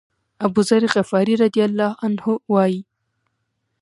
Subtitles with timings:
[0.45, 2.81] أبوذر غفاري رضی الله عنه وایي.